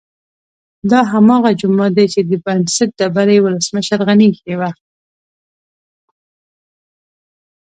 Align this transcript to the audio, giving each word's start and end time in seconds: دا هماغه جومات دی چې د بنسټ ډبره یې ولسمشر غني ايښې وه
دا 0.91 0.99
هماغه 1.11 1.51
جومات 1.61 1.91
دی 1.97 2.05
چې 2.13 2.21
د 2.29 2.31
بنسټ 2.45 2.89
ډبره 2.99 3.31
یې 3.35 3.43
ولسمشر 3.45 3.99
غني 4.07 4.27
ايښې 4.31 4.55
وه 4.59 4.69